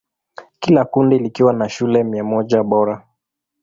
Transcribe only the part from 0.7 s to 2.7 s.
kundi likiwa na shule mia moja